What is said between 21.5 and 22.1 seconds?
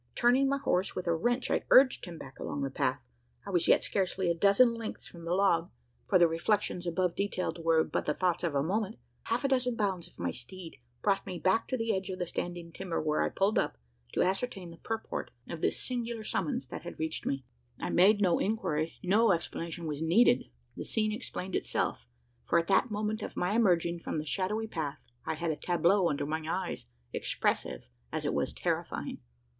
itself: